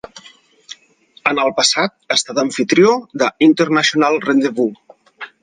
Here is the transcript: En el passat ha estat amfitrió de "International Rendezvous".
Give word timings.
En 1.31 1.41
el 1.43 1.53
passat 1.59 1.93
ha 2.13 2.15
estat 2.21 2.41
amfitrió 2.45 2.95
de 3.25 3.29
"International 3.51 4.19
Rendezvous". 4.27 4.83